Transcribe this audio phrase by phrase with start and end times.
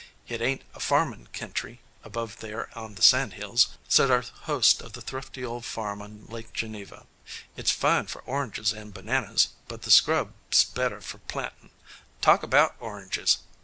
[0.25, 4.99] "Hit ain't a farmin' kentry, above there on the sandhills," said our host of the
[5.01, 7.05] thrifty old farm on Lake Geneva.
[7.55, 11.69] "It's fine for oranges an' bananas, but the Scrub's better for plantin'.
[12.19, 13.37] Talk about oranges!